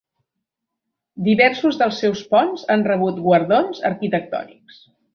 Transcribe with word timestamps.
Diversos 1.27 1.77
dels 1.83 2.01
seus 2.05 2.25
ponts 2.33 2.67
han 2.77 2.89
rebut 2.91 3.23
guardons 3.31 3.87
arquitectònics. 3.95 4.85